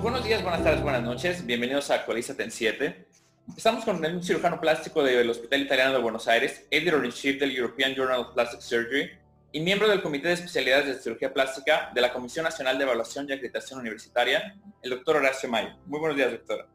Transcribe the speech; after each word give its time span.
Buenos 0.00 0.24
días, 0.24 0.42
buenas 0.42 0.62
tardes, 0.62 0.80
buenas 0.80 1.02
noches. 1.02 1.44
Bienvenidos 1.44 1.90
a 1.90 1.96
Actualízate 1.96 2.44
en 2.44 2.52
7. 2.52 3.08
Estamos 3.56 3.84
con 3.84 4.04
un 4.04 4.22
cirujano 4.22 4.60
plástico 4.60 5.02
del 5.02 5.28
Hospital 5.28 5.62
Italiano 5.62 5.92
de 5.92 5.98
Buenos 5.98 6.28
Aires, 6.28 6.66
editor-in-chief 6.70 7.40
del 7.40 7.56
European 7.56 7.96
Journal 7.96 8.20
of 8.20 8.32
Plastic 8.32 8.60
Surgery 8.60 9.10
y 9.50 9.60
miembro 9.60 9.88
del 9.88 10.00
Comité 10.00 10.28
de 10.28 10.34
Especialidades 10.34 10.86
de 10.86 11.02
Cirugía 11.02 11.34
Plástica 11.34 11.90
de 11.92 12.00
la 12.00 12.12
Comisión 12.12 12.44
Nacional 12.44 12.78
de 12.78 12.84
Evaluación 12.84 13.26
y 13.28 13.32
Acreditación 13.32 13.80
Universitaria, 13.80 14.56
el 14.82 14.90
doctor 14.90 15.16
Horacio 15.16 15.48
Mayo. 15.48 15.76
Muy 15.86 15.98
buenos 15.98 16.16
días, 16.16 16.30
doctor. 16.30 16.68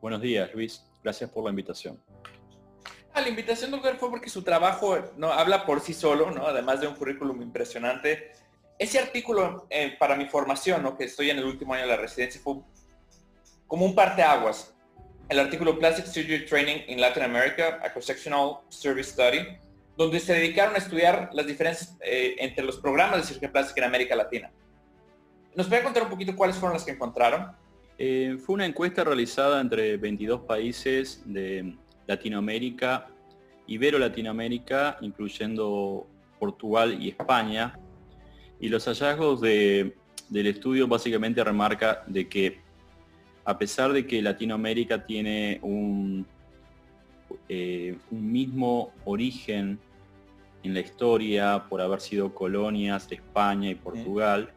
Buenos 0.00 0.20
días, 0.20 0.52
Luis. 0.52 0.84
Gracias 1.02 1.30
por 1.30 1.44
la 1.44 1.50
invitación. 1.50 2.02
Ah, 3.12 3.20
la 3.20 3.28
invitación, 3.28 3.70
doctor, 3.70 3.96
fue 3.98 4.10
porque 4.10 4.28
su 4.28 4.42
trabajo 4.42 4.98
no 5.16 5.32
habla 5.32 5.64
por 5.64 5.80
sí 5.80 5.94
solo, 5.94 6.32
¿no? 6.32 6.48
además 6.48 6.80
de 6.80 6.88
un 6.88 6.96
currículum 6.96 7.40
impresionante. 7.40 8.32
Ese 8.78 8.98
artículo 8.98 9.66
eh, 9.70 9.96
para 9.98 10.16
mi 10.16 10.26
formación, 10.26 10.96
que 10.96 11.04
estoy 11.04 11.30
en 11.30 11.38
el 11.38 11.44
último 11.44 11.74
año 11.74 11.82
de 11.82 11.88
la 11.88 11.96
residencia, 11.96 12.40
fue 12.42 12.56
como 13.66 13.86
un 13.86 13.94
parteaguas. 13.94 14.74
El 15.28 15.38
artículo 15.38 15.78
Plastic 15.78 16.06
Surgery 16.06 16.44
Training 16.44 16.82
in 16.88 17.00
Latin 17.00 17.22
America, 17.22 17.80
a 17.82 17.90
Cross-Sectional 17.92 18.58
Service 18.68 19.12
Study, 19.12 19.58
donde 19.96 20.20
se 20.20 20.34
dedicaron 20.34 20.74
a 20.74 20.78
estudiar 20.78 21.30
las 21.32 21.46
diferencias 21.46 21.96
eh, 22.00 22.34
entre 22.38 22.64
los 22.64 22.78
programas 22.78 23.20
de 23.20 23.26
cirugía 23.26 23.52
plástica 23.52 23.80
en 23.80 23.88
América 23.88 24.16
Latina. 24.16 24.50
¿Nos 25.54 25.68
puede 25.68 25.84
contar 25.84 26.02
un 26.02 26.10
poquito 26.10 26.34
cuáles 26.34 26.56
fueron 26.56 26.74
las 26.74 26.84
que 26.84 26.90
encontraron? 26.90 27.52
Eh, 27.96 28.36
fue 28.44 28.54
una 28.54 28.66
encuesta 28.66 29.04
realizada 29.04 29.60
entre 29.60 29.96
22 29.96 30.40
países 30.42 31.22
de 31.24 31.76
Latinoamérica, 32.06 33.06
Ibero-Latinoamérica, 33.68 34.98
incluyendo 35.00 36.06
Portugal 36.40 37.00
y 37.00 37.10
España. 37.10 37.78
Y 38.60 38.68
los 38.68 38.84
hallazgos 38.86 39.40
del 39.40 39.92
estudio 40.30 40.86
básicamente 40.88 41.42
remarca 41.42 42.02
de 42.06 42.28
que 42.28 42.60
a 43.44 43.58
pesar 43.58 43.92
de 43.92 44.06
que 44.06 44.22
Latinoamérica 44.22 45.04
tiene 45.04 45.58
un, 45.62 46.26
eh, 47.48 47.96
un 48.10 48.32
mismo 48.32 48.92
origen 49.04 49.78
en 50.62 50.74
la 50.74 50.80
historia 50.80 51.66
por 51.68 51.82
haber 51.82 52.00
sido 52.00 52.34
colonias 52.34 53.08
de 53.08 53.16
España 53.16 53.70
y 53.70 53.74
Portugal, 53.74 54.50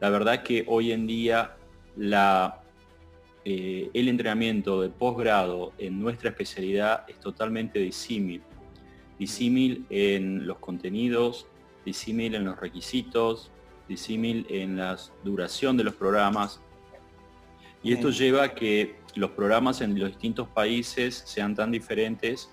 la 0.00 0.10
verdad 0.10 0.44
que 0.44 0.64
hoy 0.68 0.92
en 0.92 1.08
día 1.08 1.56
la, 1.96 2.62
eh, 3.44 3.90
el 3.94 4.08
entrenamiento 4.08 4.80
de 4.80 4.90
posgrado 4.90 5.72
en 5.78 6.00
nuestra 6.00 6.30
especialidad 6.30 7.04
es 7.08 7.18
totalmente 7.18 7.80
disímil. 7.80 8.42
Disímil 9.18 9.86
en 9.90 10.46
los 10.46 10.58
contenidos, 10.58 11.48
disímil 11.84 12.34
en 12.34 12.44
los 12.44 12.58
requisitos, 12.58 13.50
disímil 13.88 14.46
en 14.50 14.76
la 14.76 14.96
duración 15.24 15.76
de 15.76 15.84
los 15.84 15.94
programas. 15.94 16.60
Y 17.82 17.92
esto 17.92 18.10
lleva 18.10 18.44
a 18.44 18.54
que 18.54 18.96
los 19.14 19.30
programas 19.30 19.80
en 19.80 19.98
los 19.98 20.10
distintos 20.10 20.48
países 20.48 21.22
sean 21.26 21.54
tan 21.54 21.70
diferentes 21.70 22.50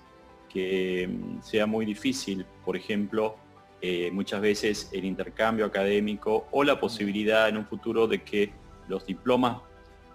que 0.48 1.08
mm, 1.08 1.42
sea 1.42 1.66
muy 1.66 1.84
difícil, 1.84 2.46
por 2.64 2.76
ejemplo, 2.76 3.36
eh, 3.82 4.10
muchas 4.10 4.40
veces 4.40 4.88
el 4.92 5.04
intercambio 5.04 5.66
académico 5.66 6.48
o 6.50 6.64
la 6.64 6.80
posibilidad 6.80 7.48
en 7.48 7.58
un 7.58 7.66
futuro 7.66 8.06
de 8.06 8.22
que 8.22 8.52
los 8.88 9.04
diplomas 9.04 9.58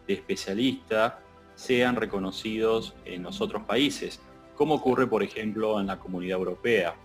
de 0.08 0.16
especialista 0.16 1.20
sean 1.53 1.96
reconocidos 1.96 2.96
en 3.06 3.23
los 3.23 3.40
otros 3.40 3.64
países, 3.64 4.20
como 4.56 4.75
ocurre, 4.75 5.06
por 5.06 5.22
ejemplo, 5.22 5.80
en 5.80 5.88
la 5.88 6.00
Comunidad 6.00 6.40
Europea, 6.40 6.96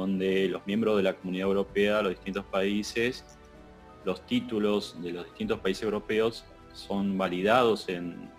donde 0.00 0.48
los 0.48 0.66
miembros 0.66 0.96
de 0.96 1.02
la 1.02 1.14
Comunidad 1.14 1.48
Europea, 1.48 2.02
los 2.02 2.10
distintos 2.10 2.44
países, 2.46 3.24
los 4.04 4.24
títulos 4.26 4.96
de 5.02 5.12
los 5.12 5.26
distintos 5.26 5.60
países 5.60 5.82
europeos 5.82 6.44
son 6.72 7.18
validados 7.18 7.88
en, 7.88 8.30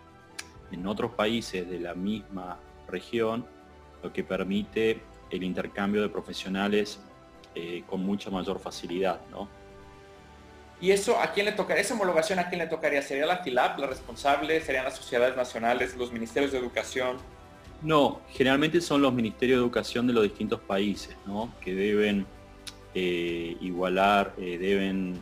otros 0.86 1.12
países 1.12 1.70
de 1.70 1.80
la 1.80 1.94
misma 1.94 2.58
región, 2.88 3.46
lo 4.02 4.12
que 4.12 4.24
permite 4.24 5.02
el 5.30 5.44
intercambio 5.44 6.02
de 6.02 6.10
profesionales 6.10 7.00
eh, 7.56 7.84
con 7.88 8.04
mucha 8.04 8.30
mayor 8.30 8.58
facilidad. 8.58 9.20
¿no? 9.30 9.50
¿Y 10.80 10.92
eso 10.92 11.20
a 11.20 11.32
quién 11.34 11.46
le 11.46 11.52
tocaría? 11.52 11.82
¿Esa 11.82 11.94
homologación 11.94 12.40
a 12.40 12.48
quién 12.48 12.60
le 12.60 12.68
tocaría? 12.68 13.02
¿Sería 13.02 13.26
la 13.26 13.44
FILAP 13.44 13.80
la 13.80 13.88
responsable? 13.88 14.62
¿Serían 14.62 14.86
las 14.86 14.96
sociedades 14.96 15.36
nacionales, 15.36 15.96
los 15.96 16.12
ministerios 16.12 16.52
de 16.54 16.58
educación? 16.58 17.18
No, 17.82 18.22
generalmente 18.30 18.80
son 18.80 19.02
los 19.02 19.14
ministerios 19.14 19.58
de 19.58 19.64
educación 19.64 20.06
de 20.06 20.14
los 20.14 20.24
distintos 20.24 20.60
países, 20.62 21.16
¿no? 21.26 21.52
Que 21.62 21.74
deben 21.74 22.28
eh, 22.94 23.58
igualar, 23.60 24.36
eh, 24.38 24.58
deben 24.60 25.16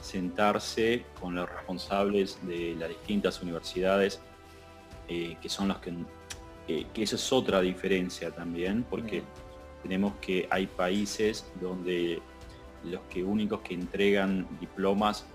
sentarse 0.00 1.04
con 1.20 1.36
los 1.36 1.48
responsables 1.48 2.38
de 2.46 2.74
las 2.78 2.88
distintas 2.88 3.40
universidades, 3.42 4.20
eh, 5.08 5.36
que 5.40 5.48
son 5.48 5.68
los 5.68 5.78
que... 5.78 5.94
que 6.66 7.02
esa 7.02 7.16
es 7.16 7.32
otra 7.32 7.60
diferencia 7.60 8.32
también, 8.32 8.84
porque 8.90 9.20
mm. 9.20 9.82
tenemos 9.82 10.14
que 10.20 10.48
hay 10.50 10.66
países 10.66 11.46
donde 11.60 12.20
los 12.82 13.02
que 13.02 13.22
únicos 13.22 13.60
que 13.60 13.74
entregan 13.74 14.48
diplomas 14.60 15.26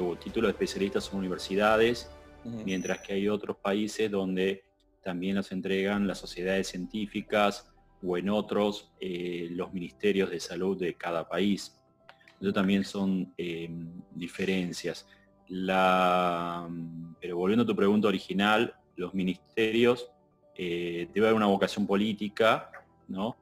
o 0.00 0.16
títulos 0.16 0.48
de 0.48 0.52
especialistas 0.52 1.04
son 1.04 1.20
universidades, 1.20 2.10
mientras 2.64 3.00
que 3.00 3.12
hay 3.12 3.28
otros 3.28 3.56
países 3.56 4.10
donde 4.10 4.65
también 5.06 5.36
los 5.36 5.52
entregan 5.52 6.08
las 6.08 6.18
sociedades 6.18 6.66
científicas 6.66 7.72
o 8.02 8.18
en 8.18 8.28
otros 8.28 8.92
eh, 8.98 9.46
los 9.52 9.72
ministerios 9.72 10.30
de 10.30 10.40
salud 10.40 10.76
de 10.76 10.94
cada 10.94 11.28
país. 11.28 11.80
Eso 12.40 12.52
también 12.52 12.82
son 12.82 13.32
em, 13.36 13.88
diferencias. 14.10 15.06
La, 15.46 16.68
pero 17.20 17.36
volviendo 17.36 17.62
a 17.62 17.66
tu 17.66 17.76
pregunta 17.76 18.08
original, 18.08 18.74
los 18.96 19.14
ministerios 19.14 20.10
eh, 20.56 21.08
debe 21.14 21.28
haber 21.28 21.36
una 21.36 21.46
vocación 21.46 21.86
política, 21.86 22.72
¿no? 23.06 23.36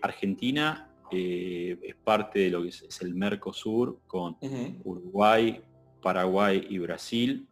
Argentina 0.00 0.88
eh, 1.12 1.78
es 1.82 1.94
parte 1.96 2.38
de 2.38 2.50
lo 2.50 2.62
que 2.62 2.68
es, 2.68 3.00
el 3.02 3.14
Mercosur 3.14 4.00
con 4.06 4.38
Uruguay, 4.84 5.60
Paraguay 6.00 6.66
y 6.70 6.78
Brasil. 6.78 7.46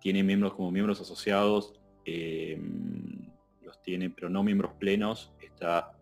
Tiene 0.00 0.22
miembros 0.22 0.52
como 0.52 0.70
miembros 0.70 1.00
asociados, 1.00 1.72
eh, 2.04 2.60
los 3.62 3.82
tiene, 3.82 4.10
pero 4.10 4.28
no 4.28 4.42
miembros 4.42 4.72
plenos, 4.78 5.32
está 5.40 5.92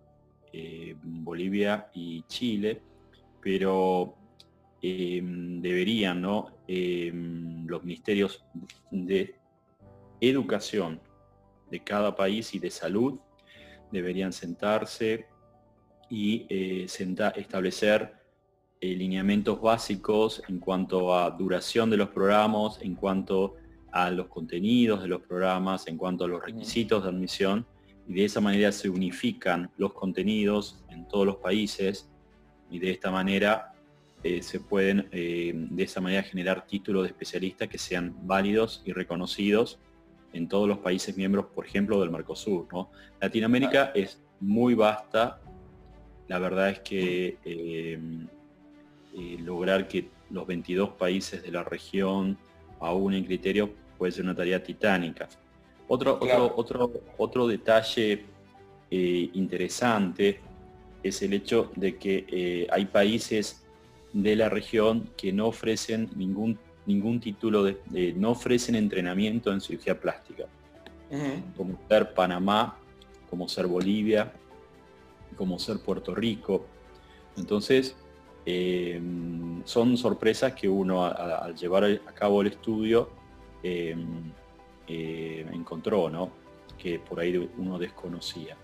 eh, 0.53 0.97
Bolivia 1.03 1.89
y 1.95 2.23
Chile, 2.25 2.81
pero 3.41 4.17
deberían, 4.81 6.21
¿no? 6.21 6.57
los 6.67 7.85
ministerios 7.85 8.45
de 8.91 9.37
educación 10.21 11.01
de 11.71 11.85
cada 11.85 12.17
país 12.17 12.53
y 12.55 12.59
de 12.59 12.71
salud 12.71 13.21
deberían 13.93 14.33
sentarse 14.33 15.27
y 16.09 16.47
eh, 16.49 16.87
establecer 17.37 18.13
eh, 18.81 18.95
lineamientos 18.95 19.61
básicos 19.61 20.43
en 20.49 20.59
cuanto 20.59 21.17
a 21.17 21.31
duración 21.31 21.89
de 21.89 21.97
los 21.97 22.09
programas, 22.11 22.79
en 22.83 22.95
cuanto 22.95 23.57
a 23.93 24.11
los 24.11 24.27
contenidos 24.29 25.03
de 25.03 25.09
los 25.09 25.23
programas, 25.23 25.87
en 25.87 25.97
cuanto 25.97 26.25
a 26.25 26.29
los 26.29 26.43
requisitos 26.43 27.05
de 27.05 27.11
admisión, 27.11 27.67
y 28.09 28.15
de 28.15 28.25
esa 28.25 28.41
manera 28.41 28.73
se 28.73 28.89
unifican 28.89 29.71
los 29.77 29.93
contenidos 29.93 30.83
en 30.89 31.07
todos 31.07 31.27
los 31.27 31.37
países 31.37 32.11
y 32.71 32.79
de 32.79 32.91
esta 32.91 33.11
manera 33.11 33.75
eh, 34.25 34.43
se 34.43 34.61
pueden 34.61 35.09
de 35.11 35.83
esa 35.83 36.01
manera 36.01 36.23
generar 36.23 36.67
títulos 36.67 37.03
de 37.03 37.09
especialistas 37.09 37.69
que 37.69 37.79
sean 37.79 38.15
válidos 38.27 38.83
y 38.85 38.93
reconocidos 38.93 39.79
en 40.33 40.49
todos 40.49 40.67
los 40.67 40.79
países 40.79 41.17
miembros, 41.17 41.47
por 41.55 41.67
ejemplo, 41.67 42.01
del 42.01 42.11
Mercosur. 42.11 42.67
Latinoamérica 43.21 43.93
es 43.95 44.21
muy 44.41 44.75
vasta. 44.75 45.41
La 46.29 46.39
verdad 46.39 46.71
es 46.71 46.81
que 46.81 47.37
eh, 47.45 47.99
lograr 49.41 49.89
que 49.89 50.09
los 50.31 50.47
22 50.47 50.91
países 50.91 51.43
de 51.43 51.51
la 51.51 51.63
región 51.63 52.39
en 52.81 53.25
criterio 53.25 53.71
puede 54.03 54.11
ser 54.11 54.25
una 54.25 54.35
tarea 54.35 54.61
titánica. 54.61 55.29
Otro, 55.87 56.19
otro, 56.57 56.93
otro, 57.19 57.47
detalle 57.47 58.25
eh, 58.91 59.31
interesante 59.35 60.41
es 61.05 61.23
el 61.23 61.35
hecho 61.35 61.71
de 61.77 61.99
que 61.99 62.27
eh, 62.29 62.67
hay 62.69 62.87
países 62.87 63.65
de 64.13 64.35
la 64.35 64.49
región 64.49 65.09
que 65.17 65.33
no 65.33 65.47
ofrecen 65.47 66.11
ningún, 66.17 66.59
ningún 66.85 67.21
título, 67.21 67.63
de, 67.63 68.13
no 68.17 68.31
ofrecen 68.31 68.75
entrenamiento 68.75 69.53
en 69.53 69.61
cirugía 69.61 70.01
plástica, 70.01 70.47
como 71.57 71.79
ser 71.89 72.13
Panamá, 72.13 72.77
como 73.31 73.49
ser 73.49 73.69
Bolivia, 73.69 74.33
como 75.37 75.61
ser 75.61 75.79
Puerto 75.79 76.13
Rico. 76.13 76.67
Entonces, 77.37 77.95
em, 78.47 79.65
son 79.65 79.97
sorpresas 79.97 80.55
que 80.55 80.69
uno 80.69 81.05
al 81.05 81.55
llevar 81.55 81.85
a 81.85 82.13
cabo 82.13 82.43
el 82.43 82.49
estudio 82.49 83.22
em, 83.63 84.33
eh, 84.87 85.47
encontró, 85.53 86.11
¿no? 86.11 86.31
Que 86.79 86.99
por 86.99 87.21
ahí 87.21 87.51
uno 87.59 87.79
desconocía. 87.79 88.57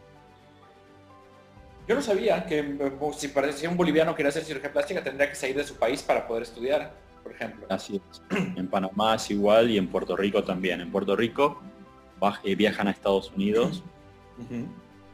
Yo 1.87 1.95
no 1.95 2.03
sabía 2.03 2.45
que 2.45 2.77
si 3.17 3.29
parecía 3.29 3.71
un 3.71 3.77
boliviano 3.77 4.15
quería 4.15 4.29
hacer 4.29 4.45
cirugía 4.45 4.71
plástica 4.71 5.03
tendría 5.03 5.29
que 5.31 5.35
salir 5.35 5.57
de 5.57 5.65
su 5.65 5.75
país 5.77 6.03
para 6.03 6.27
poder 6.27 6.43
estudiar. 6.43 6.93
por 7.23 7.33
ejemplo. 7.33 7.67
Así 7.71 7.97
es. 7.97 8.23
En 8.57 8.69
Panamá 8.69 9.15
es 9.15 9.31
igual 9.31 9.71
y 9.71 9.79
en 9.79 9.89
Puerto 9.89 10.17
Rico 10.17 10.45
también. 10.45 10.81
En 10.81 10.91
Puerto 10.91 11.17
Rico 11.17 11.63
eh, 12.45 12.55
viajan 12.55 12.89
a 12.89 12.91
Estados 12.91 13.33
Unidos. 13.35 13.83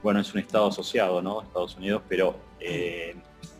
Bueno, 0.02 0.20
es 0.20 0.34
un 0.34 0.40
estado 0.40 0.66
asociado, 0.66 1.22
¿no? 1.22 1.42
Estados 1.42 1.76
Unidos, 1.76 2.02
pero 2.08 2.36
eh, 2.60 3.14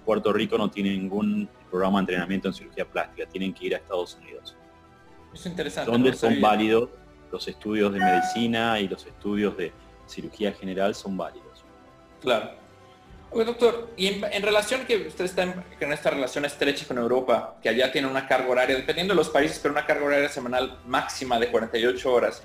Puerto 0.05 0.33
Rico 0.33 0.59
no 0.59 0.71
tiene 0.71 0.91
ningún 0.91 1.49
programa 1.71 1.99
de 1.99 2.03
entrenamiento 2.03 2.49
en 2.49 2.55
cirugía 2.55 2.85
plástica. 2.85 3.29
Tienen 3.29 3.55
que 3.55 3.67
ir 3.67 3.75
a 3.75 3.79
Estados 3.79 4.19
Unidos. 4.21 4.57
Es 5.35 5.47
interesante. 5.47 5.91
Donde 5.91 6.13
son 6.15 6.41
válidos 6.41 6.91
los 7.31 7.49
estudios 7.49 7.93
de 7.93 7.99
medicina 7.99 8.79
y 8.79 8.89
los 8.89 9.05
estudios 9.07 9.57
de 9.57 9.73
cirugía 10.07 10.53
general 10.53 10.95
son 10.95 11.17
válidos. 11.17 11.65
Claro. 12.21 12.53
Oye, 13.31 13.45
doctor, 13.45 13.91
y 13.97 14.07
en, 14.07 14.43
relación 14.43 14.87
que 14.87 15.09
usted 15.09 15.25
está 15.25 15.43
en, 15.43 15.93
esta 15.93 16.11
relación 16.11 16.45
estrecha 16.45 16.87
con 16.87 16.99
Europa, 16.99 17.57
que 17.61 17.69
allá 17.69 17.91
tiene 17.91 18.07
una 18.07 18.29
carga 18.29 18.49
horaria, 18.49 18.77
dependiendo 18.77 19.13
de 19.13 19.17
los 19.17 19.29
países, 19.29 19.59
pero 19.59 19.73
una 19.73 19.85
carga 19.85 20.05
horaria 20.05 20.29
semanal 20.29 20.79
máxima 20.87 21.41
de 21.41 21.51
48 21.51 22.13
horas, 22.13 22.43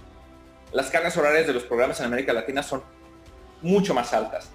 las 0.73 0.89
cargas 0.89 1.15
horarias 1.15 1.45
de 1.45 1.53
los 1.53 1.63
programas 1.63 1.99
en 1.99 2.07
América 2.07 2.33
Latina 2.33 2.63
son 2.63 2.81
mucho 3.61 3.93
más 3.93 4.11
altas. 4.13 4.49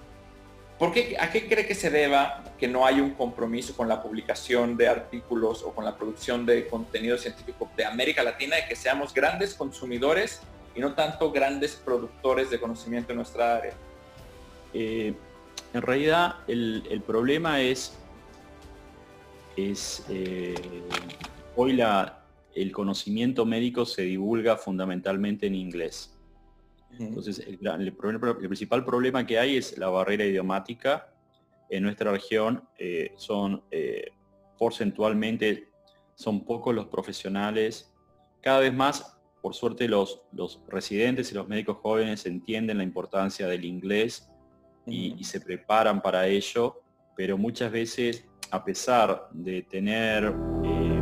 ¿Por 0.78 0.92
qué, 0.92 1.16
¿A 1.18 1.30
qué 1.30 1.46
cree 1.46 1.66
que 1.66 1.74
se 1.74 1.88
deba 1.88 2.42
que 2.58 2.66
no 2.66 2.84
hay 2.84 3.00
un 3.00 3.10
compromiso 3.10 3.76
con 3.76 3.88
la 3.88 4.02
publicación 4.02 4.76
de 4.76 4.88
artículos 4.88 5.62
o 5.62 5.72
con 5.72 5.84
la 5.84 5.96
producción 5.96 6.44
de 6.44 6.66
contenido 6.66 7.16
científico 7.16 7.70
de 7.76 7.84
América 7.84 8.22
Latina 8.22 8.56
y 8.58 8.68
que 8.68 8.74
seamos 8.74 9.14
grandes 9.14 9.54
consumidores 9.54 10.40
y 10.74 10.80
no 10.80 10.94
tanto 10.94 11.30
grandes 11.30 11.76
productores 11.76 12.50
de 12.50 12.58
conocimiento 12.58 13.12
en 13.12 13.16
nuestra 13.18 13.56
área? 13.56 13.74
Eh, 14.72 15.14
en 15.72 15.82
realidad 15.82 16.36
el, 16.48 17.02
problema 17.06 17.60
es, 17.60 17.96
es 19.56 20.04
eh, 20.08 20.54
hoy 21.54 21.80
el 22.54 22.72
conocimiento 22.72 23.44
médico 23.44 23.84
se 23.84 24.02
divulga 24.02 24.56
fundamentalmente 24.56 25.46
en 25.46 25.54
inglés. 25.54 26.13
Entonces, 26.98 27.40
el, 27.46 27.58
principal 28.38 28.84
problema 28.84 29.26
que 29.26 29.38
hay 29.38 29.56
es 29.56 29.76
la 29.78 29.88
barrera 29.88 30.24
idiomática. 30.24 31.12
En 31.70 31.82
nuestra 31.82 32.12
región 32.12 32.68
eh, 32.78 33.12
son 33.16 33.62
eh, 33.70 34.10
porcentualmente, 34.58 35.68
son 36.14 36.44
pocos 36.44 36.74
los 36.74 36.86
profesionales. 36.86 37.92
Cada 38.40 38.60
vez 38.60 38.74
más, 38.74 39.18
por 39.42 39.54
suerte, 39.54 39.88
los, 39.88 40.22
los 40.32 40.60
residentes 40.68 41.32
y 41.32 41.34
los 41.34 41.48
médicos 41.48 41.78
jóvenes 41.78 42.26
entienden 42.26 42.78
la 42.78 42.84
importancia 42.84 43.46
del 43.46 43.64
inglés 43.64 44.28
y, 44.86 45.22
se 45.24 45.40
preparan 45.40 46.02
para 46.02 46.26
ello, 46.26 46.82
pero 47.16 47.38
muchas 47.38 47.72
veces, 47.72 48.26
a 48.50 48.64
pesar 48.64 49.28
de 49.32 49.62
tener, 49.62 50.34
eh, 50.64 51.00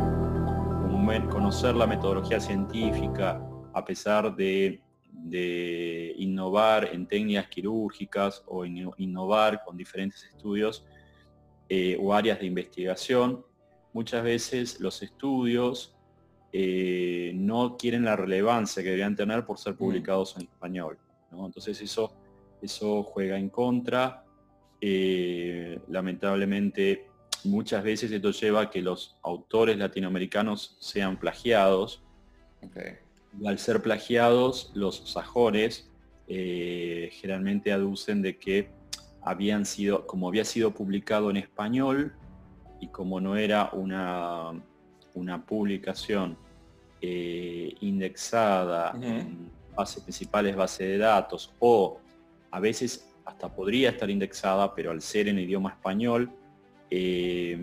conocer 1.29 1.75
la 1.75 1.85
metodología 1.85 2.39
científica, 2.39 3.41
a 3.73 3.83
pesar 3.83 4.35
de, 4.35 4.81
innovar 5.31 6.89
en 6.91 7.07
técnicas 7.07 7.47
quirúrgicas 7.47 8.43
o 8.47 8.65
innovar 8.65 9.63
con 9.63 9.77
diferentes 9.77 10.23
estudios 10.23 10.85
eh, 11.69 11.97
o 11.99 12.13
áreas 12.13 12.39
de 12.39 12.45
investigación, 12.45 13.45
muchas 13.93 14.23
veces 14.23 14.79
los 14.79 15.01
estudios 15.01 15.95
eh, 16.51 17.31
no 17.35 17.77
quieren 17.77 18.05
la 18.05 18.15
relevancia 18.15 18.83
que 18.83 18.89
deberían 18.89 19.15
tener 19.15 19.45
por 19.45 19.57
ser 19.57 19.73
mm. 19.73 19.77
publicados 19.77 20.35
en 20.37 20.43
español. 20.43 20.97
Entonces 21.31 21.81
eso 21.81 22.13
eso 22.63 23.03
juega 23.03 23.37
en 23.37 23.49
contra. 23.49 24.23
Eh, 24.79 25.79
lamentablemente, 25.89 27.07
muchas 27.43 27.83
veces 27.83 28.11
esto 28.11 28.31
lleva 28.31 28.61
a 28.61 28.69
que 28.69 28.81
los 28.81 29.17
autores 29.21 29.77
latinoamericanos 29.77 30.77
sean 30.79 31.19
plagiados. 31.19 32.01
Al 33.45 33.59
ser 33.59 33.81
plagiados, 33.81 34.71
los 34.73 35.09
sajones 35.09 35.89
eh, 36.27 37.09
generalmente 37.13 37.71
aducen 37.71 38.21
de 38.21 38.37
que 38.37 38.69
habían 39.21 39.65
sido, 39.65 40.05
como 40.05 40.27
había 40.27 40.45
sido 40.45 40.71
publicado 40.73 41.29
en 41.29 41.37
español 41.37 42.13
y 42.79 42.87
como 42.87 43.19
no 43.19 43.35
era 43.37 43.69
una, 43.73 44.51
una 45.13 45.45
publicación 45.45 46.37
eh, 47.01 47.75
indexada 47.81 48.93
en 49.01 49.49
bases 49.75 50.03
principales, 50.03 50.55
base 50.55 50.85
de 50.85 50.97
datos 50.97 51.51
o 51.59 51.99
a 52.51 52.59
veces 52.59 53.09
hasta 53.25 53.53
podría 53.53 53.89
estar 53.89 54.09
indexada, 54.09 54.73
pero 54.75 54.91
al 54.91 55.01
ser 55.01 55.27
en 55.27 55.39
idioma 55.39 55.71
español, 55.71 56.29
eh, 56.89 57.57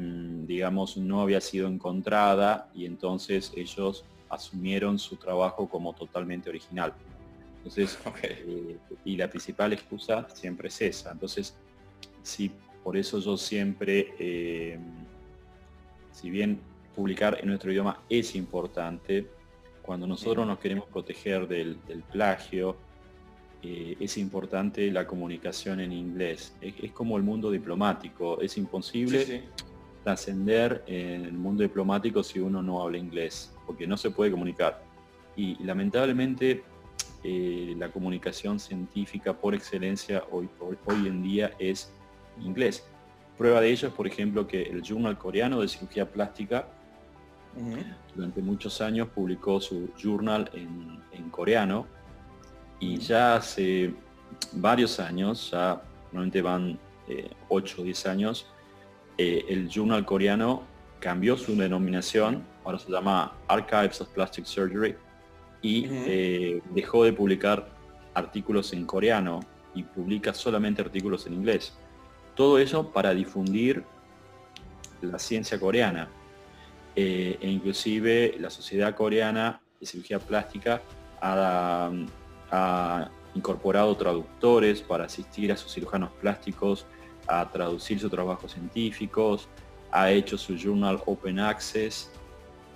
digamos, 0.46 0.96
no 0.96 1.20
había 1.20 1.40
sido 1.40 1.68
encontrada 1.68 2.70
y 2.74 2.86
entonces 2.86 3.52
ellos 3.56 4.04
asumieron 4.30 4.98
su 4.98 5.16
trabajo 5.16 5.68
como 5.68 5.92
totalmente 5.92 6.48
original. 6.48 6.94
Entonces, 7.58 7.98
eh, 8.22 8.78
y 9.04 9.16
la 9.16 9.28
principal 9.28 9.72
excusa 9.72 10.26
siempre 10.32 10.68
es 10.68 10.80
esa. 10.80 11.12
Entonces, 11.12 11.54
sí, 12.22 12.50
por 12.82 12.96
eso 12.96 13.18
yo 13.18 13.36
siempre, 13.36 14.14
eh, 14.18 14.78
si 16.12 16.30
bien 16.30 16.60
publicar 16.94 17.38
en 17.40 17.48
nuestro 17.48 17.70
idioma 17.70 18.00
es 18.08 18.34
importante, 18.34 19.28
cuando 19.82 20.06
nosotros 20.06 20.46
nos 20.46 20.58
queremos 20.58 20.86
proteger 20.86 21.48
del 21.48 21.76
plagio, 22.12 22.76
eh, 23.62 23.94
es 24.00 24.16
importante 24.16 24.90
la 24.90 25.06
comunicación 25.06 25.80
en 25.80 25.92
inglés. 25.92 26.54
Es, 26.60 26.92
como 26.92 27.16
el 27.16 27.22
mundo 27.22 27.50
diplomático, 27.50 28.40
es 28.40 28.56
imposible 28.56 29.44
trascender 30.04 30.82
en 30.86 31.24
el 31.24 31.32
mundo 31.32 31.62
diplomático 31.62 32.22
si 32.22 32.40
uno 32.40 32.62
no 32.62 32.82
habla 32.82 32.98
inglés, 32.98 33.54
porque 33.66 33.86
no 33.86 33.96
se 33.96 34.10
puede 34.10 34.30
comunicar. 34.30 34.82
Y 35.36 35.62
lamentablemente 35.62 36.62
eh, 37.22 37.74
la 37.78 37.90
comunicación 37.90 38.58
científica 38.58 39.32
por 39.32 39.54
excelencia 39.54 40.24
hoy, 40.30 40.48
hoy, 40.58 41.06
en 41.06 41.22
día 41.22 41.52
es 41.58 41.92
inglés. 42.40 42.84
Prueba 43.36 43.60
de 43.60 43.70
ello 43.70 43.88
es, 43.88 43.94
por 43.94 44.06
ejemplo, 44.06 44.46
que 44.46 44.62
el 44.62 44.82
Journal 44.82 45.16
Coreano 45.18 45.60
de 45.60 45.68
Cirugía 45.68 46.10
Plástica 46.10 46.66
durante 48.14 48.40
muchos 48.40 48.80
años 48.80 49.08
publicó 49.08 49.60
su 49.60 49.90
journal 50.00 50.48
en 50.54 51.30
coreano 51.30 51.84
y 52.78 52.96
ya 52.98 53.36
hace 53.36 53.92
varios 54.52 54.98
años, 54.98 55.50
ya 55.50 55.82
normalmente 56.12 56.42
van 56.42 56.78
8 57.48 57.76
o 57.80 57.84
10 57.84 58.06
años, 58.06 58.46
eh, 59.22 59.44
el 59.50 59.68
journal 59.68 60.06
coreano 60.06 60.62
cambió 60.98 61.36
su 61.36 61.54
denominación, 61.54 62.42
ahora 62.64 62.78
se 62.78 62.90
llama 62.90 63.36
Archives 63.48 64.00
of 64.00 64.08
Plastic 64.08 64.46
Surgery, 64.46 64.96
y 65.60 65.86
eh, 65.90 66.62
dejó 66.74 67.04
de 67.04 67.12
publicar 67.12 67.68
artículos 68.14 68.72
en 68.72 68.86
coreano 68.86 69.40
y 69.74 69.82
publica 69.82 70.32
solamente 70.32 70.80
artículos 70.80 71.26
en 71.26 71.34
inglés. 71.34 71.74
Todo 72.34 72.58
eso 72.58 72.90
para 72.92 73.12
difundir 73.12 73.84
la 75.02 75.18
ciencia 75.18 75.60
coreana. 75.60 76.08
Eh, 76.96 77.38
e 77.42 77.48
inclusive 77.48 78.36
la 78.40 78.48
Sociedad 78.48 78.94
Coreana 78.94 79.60
de 79.78 79.86
Cirugía 79.86 80.18
Plástica 80.18 80.80
ha 81.20 81.90
ha 82.50 83.10
incorporado 83.34 83.96
traductores 83.96 84.82
para 84.82 85.04
asistir 85.04 85.52
a 85.52 85.56
sus 85.56 85.72
cirujanos 85.72 86.10
plásticos 86.20 86.86
a 87.30 87.48
traducir 87.50 88.00
sus 88.00 88.10
trabajos 88.10 88.52
científicos, 88.52 89.48
ha 89.92 90.10
hecho 90.10 90.36
su 90.36 90.56
journal 90.56 91.00
Open 91.06 91.38
Access 91.38 92.10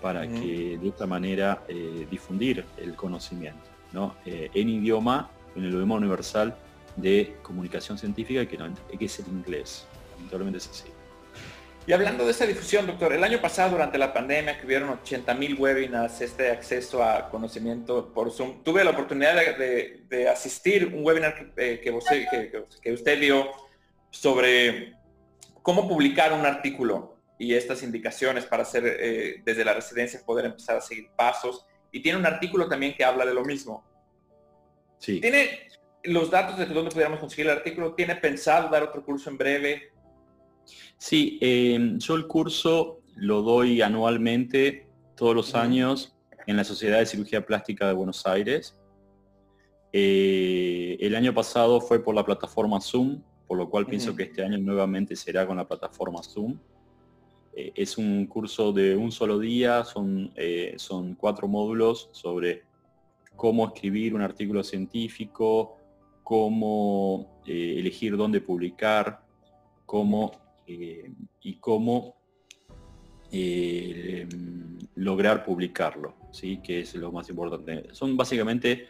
para 0.01 0.29
que 0.29 0.79
de 0.81 0.89
esta 0.89 1.07
manera 1.07 1.65
eh, 1.67 2.07
difundir 2.11 2.65
el 2.77 2.95
conocimiento 2.95 3.75
¿no? 3.93 4.15
Eh, 4.27 4.51
en 4.53 4.69
idioma, 4.69 5.31
en 5.57 5.65
el 5.65 5.73
idioma 5.73 5.95
universal 5.95 6.55
de 6.97 7.37
comunicación 7.43 7.97
científica 7.97 8.47
que, 8.47 8.59
que 8.99 9.05
es 9.05 9.19
el 9.21 9.29
inglés. 9.29 9.87
Lamentablemente 10.17 10.59
es 10.59 10.69
así. 10.69 10.91
Y 11.87 11.93
hablando 11.93 12.25
de 12.25 12.31
esa 12.31 12.47
difusión, 12.47 12.87
doctor, 12.87 13.13
el 13.13 13.23
año 13.23 13.41
pasado 13.43 13.73
durante 13.73 13.99
la 13.99 14.13
pandemia 14.13 14.59
que 14.59 14.67
hubieron 14.67 14.89
80 14.89 15.35
mil 15.35 15.55
webinars, 15.61 16.23
este 16.23 16.51
acceso 16.51 17.05
a 17.05 17.29
conocimiento 17.29 18.11
por 18.13 18.31
Zoom, 18.31 18.63
tuve 18.63 18.83
la 18.85 18.93
oportunidad 18.93 19.35
de, 19.35 20.29
asistir 20.29 20.91
a 20.91 20.97
un 20.97 21.05
webinar 21.05 21.53
eh, 21.57 21.81
que, 21.83 21.91
usted, 21.91 22.25
que, 22.83 22.93
usted 22.93 23.21
dio 23.21 23.51
sobre 24.14 24.94
cómo 25.62 25.88
publicar 25.88 26.33
un 26.33 26.47
artículo 26.47 27.16
y 27.37 27.54
estas 27.54 27.83
indicaciones 27.83 28.47
para 28.47 28.62
hacer 28.62 28.85
eh, 28.87 29.42
desde 29.44 29.64
la 29.64 29.75
residencia 29.75 30.21
poder 30.25 30.47
empezar 30.47 30.76
a 30.76 30.80
seguir 30.80 31.09
pasos. 31.16 31.66
Y 31.90 32.00
tiene 32.00 32.18
un 32.18 32.26
artículo 32.26 32.68
también 32.68 32.94
que 32.94 33.04
habla 33.04 33.26
de 33.26 33.35
lo 33.35 33.44
mismo. 33.44 33.85
Sí. 34.99 35.21
¿Tiene 35.21 35.68
los 36.04 36.30
datos 36.30 36.56
de 36.56 36.66
dónde 36.66 36.90
pudiéramos 36.90 37.18
conseguir 37.18 37.47
el 37.47 37.56
artículo? 37.56 37.94
¿Tiene 37.94 38.14
pensado 38.16 38.71
dar 38.71 38.85
otro 38.85 39.04
curso 39.04 39.30
en 39.30 39.37
breve? 39.37 39.92
Sí, 40.97 41.38
em, 41.40 41.99
yo 41.99 42.14
el 42.14 42.28
curso 42.28 43.00
lo 43.16 43.42
doy 43.42 43.83
anualmente, 43.83 44.88
todos 45.16 45.35
los 45.35 45.54
años, 45.56 46.16
en 46.47 46.56
la 46.56 46.64
Sociedad 46.64 47.00
de 47.00 47.06
Cirugía 47.06 47.44
Plástica 47.44 47.88
de 47.88 47.94
Buenos 47.94 48.26
Aires. 48.26 48.78
Eh, 49.92 50.97
el 51.00 51.16
año 51.16 51.35
pasado 51.35 51.80
fue 51.80 52.02
por 52.02 52.14
la 52.14 52.25
plataforma 52.25 52.80
Zoom, 52.80 53.23
por 53.47 53.59
lo 53.59 53.69
cual 53.69 53.87
pienso 53.87 54.15
que 54.17 54.25
este 54.25 54.43
año 54.43 54.59
nuevamente 54.59 55.17
será 55.17 55.47
con 55.47 55.57
la 55.57 55.67
plataforma 55.67 56.23
Zoom. 56.23 56.57
eh, 57.55 57.73
es 57.75 57.99
un 57.99 58.27
curso 58.27 58.73
de 58.73 58.97
un 58.97 59.13
solo 59.13 59.39
día, 59.39 59.85
son, 59.85 60.33
son 60.77 61.15
cuatro 61.15 61.47
módulos 61.47 62.09
sobre 62.13 62.63
cómo 63.37 63.67
escribir 63.67 64.15
un 64.15 64.23
artículo 64.23 64.63
científico, 64.65 65.77
cómo 66.23 67.41
elegir 67.47 68.17
dónde 68.17 68.41
publicar, 68.41 69.25
cómo 69.87 70.33
y 70.67 71.55
cómo 71.61 72.17
lograr 74.95 75.45
publicarlo, 75.45 76.15
¿sí? 76.31 76.61
que 76.63 76.81
es 76.81 76.95
lo 76.95 77.13
más 77.13 77.29
importante. 77.29 77.89
Son 77.93 78.17
básicamente 78.17 78.89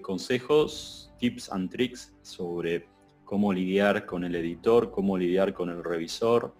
consejos, 0.00 1.10
tips 1.18 1.50
and 1.50 1.70
tricks 1.70 2.14
sobre 2.22 2.91
cómo 3.32 3.50
lidiar 3.50 4.04
con 4.04 4.24
el 4.24 4.34
editor, 4.34 4.90
cómo 4.90 5.16
lidiar 5.16 5.54
con 5.54 5.70
el 5.70 5.82
revisor 5.82 6.52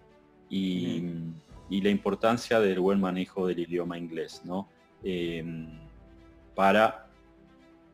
y, 0.49 1.03
la 1.69 1.89
importancia 1.89 2.59
del 2.59 2.79
buen 2.79 2.99
manejo 2.99 3.45
del 3.45 3.59
idioma 3.59 3.95
inglés, 3.95 4.41
¿no? 4.43 4.69
Em, 5.03 5.67
para 6.55 7.09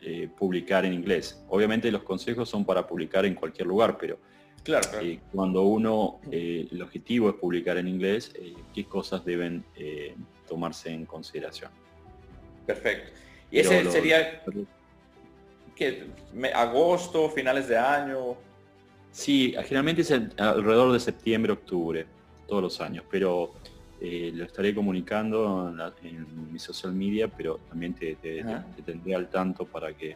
eh, 0.02 0.30
publicar 0.30 0.86
en 0.86 0.94
inglés. 0.94 1.44
Obviamente 1.50 1.92
los 1.92 2.04
consejos 2.04 2.48
son 2.48 2.64
para 2.64 2.88
publicar 2.88 3.26
en 3.26 3.36
cualquier 3.36 3.68
lugar, 3.68 3.98
pero 3.98 4.18
claro, 4.64 4.88
eh, 5.02 5.20
cuando 5.34 5.64
uno, 5.64 6.22
eh, 6.32 6.66
el 6.72 6.82
objetivo 6.82 7.28
es 7.32 7.36
publicar 7.36 7.78
en 7.78 7.90
inglés, 7.90 8.32
qué 8.74 8.86
cosas 8.86 9.26
deben 9.26 9.66
tomarse 10.48 10.90
en 10.90 11.06
consideración. 11.06 11.72
Perfecto. 12.66 13.12
Y 13.52 13.60
ese 13.60 13.92
sería 13.92 14.42
que 15.76 16.08
agosto, 16.54 17.30
finales 17.30 17.68
de 17.68 17.78
año. 17.78 18.38
Sí, 19.12 19.54
generalmente 19.64 20.02
es 20.02 20.12
alrededor 20.12 20.94
de 20.94 21.00
septiembre, 21.00 21.54
octubre, 21.54 22.06
todos 22.48 22.62
los 22.62 22.82
años, 22.82 23.04
pero 23.10 23.54
eh, 24.02 24.32
lo 24.34 24.46
estaré 24.46 24.74
comunicando 24.74 25.74
en, 26.04 26.52
mi 26.52 26.60
social 26.60 26.94
media, 26.94 27.28
pero 27.28 27.60
también 27.70 27.94
te, 27.94 28.16
tendré 28.86 29.16
al 29.16 29.30
tanto 29.30 29.66
para 29.66 29.94
que, 29.94 30.16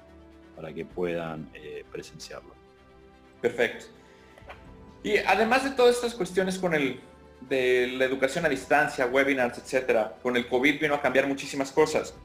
para 0.56 0.74
que 0.74 0.86
puedan 0.86 1.50
eh, 1.54 1.84
presenciarlo. 1.92 2.54
Perfecto. 3.42 3.86
Y 5.04 5.18
además 5.18 5.66
de 5.66 5.72
todas 5.72 5.96
estas 5.96 6.14
cuestiones 6.14 6.58
con 6.58 6.74
el 6.74 7.00
de 7.42 7.88
la 7.98 8.06
educación 8.06 8.46
a 8.46 8.50
distancia, 8.50 9.06
webinars, 9.06 9.58
etcétera, 9.58 10.16
con 10.24 10.38
el 10.38 10.48
COVID 10.48 10.80
vino 10.80 10.96
a 10.96 11.02
cambiar 11.02 11.28
muchísimas 11.28 11.72
cosas. 11.72 12.16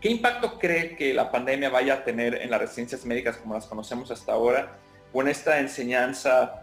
¿Qué 0.00 0.08
impacto 0.08 0.58
cree 0.58 0.96
que 0.96 1.12
la 1.12 1.30
pandemia 1.30 1.68
vaya 1.68 1.94
a 1.94 2.04
tener 2.04 2.36
en 2.36 2.50
las 2.50 2.60
residencias 2.60 3.04
médicas 3.04 3.36
como 3.36 3.54
las 3.54 3.66
conocemos 3.66 4.10
hasta 4.10 4.32
ahora 4.32 4.78
con 5.12 5.28
esta 5.28 5.60
enseñanza 5.60 6.62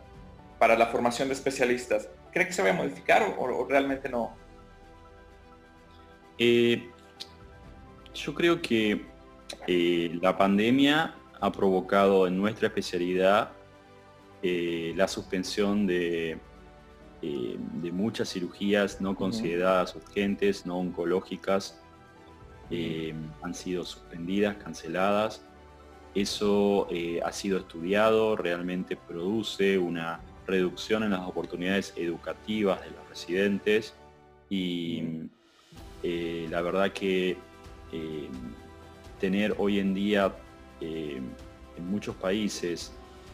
para 0.59 0.77
la 0.77 0.87
formación 0.87 1.27
de 1.27 1.33
especialistas, 1.33 2.07
¿cree 2.31 2.47
que 2.47 2.53
se 2.53 2.63
va 2.63 2.69
a 2.69 2.73
modificar 2.73 3.35
o, 3.37 3.65
realmente 3.67 4.09
no? 4.09 4.35
Eh, 6.37 6.89
yo 8.13 8.33
creo 8.33 8.61
que 8.61 9.05
eh, 9.67 10.17
la 10.21 10.37
pandemia 10.37 11.15
ha 11.39 11.51
provocado 11.51 12.27
en 12.27 12.37
nuestra 12.37 12.67
especialidad 12.67 13.51
eh, 14.41 14.93
la 14.95 15.07
suspensión 15.07 15.85
de, 15.85 16.39
de, 17.21 17.91
muchas 17.91 18.29
cirugías 18.29 18.99
no 19.01 19.15
consideradas 19.15 19.95
urgentes, 19.95 20.65
no 20.65 20.79
oncológicas, 20.79 21.79
han 23.43 23.53
sido 23.53 23.83
suspendidas, 23.83 24.55
canceladas 24.57 25.45
eso 26.15 26.87
eh, 26.91 27.19
ha 27.23 27.31
sido 27.31 27.57
estudiado, 27.57 28.35
realmente 28.35 28.95
produce 28.95 29.77
una 29.77 30.19
reducción 30.45 31.03
en 31.03 31.11
las 31.11 31.21
oportunidades 31.21 31.93
educativas 31.95 32.81
de 32.81 32.91
los 32.91 33.09
residentes 33.09 33.95
y 34.49 35.03
eh, 36.03 36.47
la 36.51 36.61
verdad 36.61 36.91
que 36.91 37.37
eh, 37.91 38.27
tener 39.19 39.55
hoy 39.57 39.79
en 39.79 39.93
día 39.93 40.33
en 40.81 41.89
muchos 41.89 42.13
países 42.17 42.91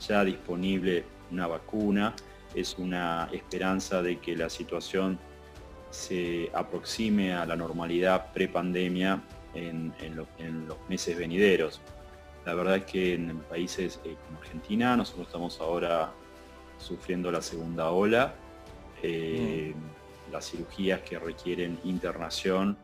ya 0.07 0.23
disponible 0.23 1.03
una 1.31 1.47
vacuna 1.47 2.13
es 2.53 2.77
una 2.77 3.27
esperanza 3.33 4.03
de 4.03 4.19
que 4.19 4.35
la 4.35 4.51
situación 4.51 5.17
se 5.89 6.51
aproxime 6.53 7.33
a 7.33 7.43
la 7.47 7.55
normalidad 7.55 8.31
prepandemia 8.33 9.23
en, 9.55 9.91
en 9.99 10.67
los 10.67 10.77
meses 10.87 11.17
venideros. 11.17 11.81
La 12.49 12.55
verdad 12.55 12.77
es 12.77 12.85
que 12.85 13.13
en 13.13 13.41
países 13.41 13.99
eh, 14.03 14.15
como 14.25 14.39
Argentina 14.39 14.97
nosotros 14.97 15.27
estamos 15.27 15.61
ahora 15.61 16.11
sufriendo 16.79 17.31
la 17.31 17.43
segunda 17.43 17.91
ola. 17.91 18.33
Eh, 19.03 19.75
mm. 19.75 20.31
Las 20.31 20.49
cirugías 20.49 21.01
que 21.01 21.19
requieren 21.19 21.79
internación, 21.83 22.75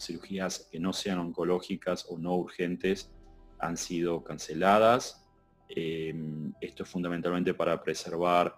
cirugías 0.00 0.66
que 0.72 0.80
no 0.80 0.94
sean 0.94 1.18
oncológicas 1.18 2.06
o 2.08 2.16
no 2.16 2.36
urgentes, 2.36 3.12
han 3.58 3.76
sido 3.76 4.24
canceladas. 4.24 5.28
Eh, 5.68 6.14
esto 6.62 6.84
es 6.84 6.88
fundamentalmente 6.88 7.52
para 7.52 7.82
preservar 7.82 8.56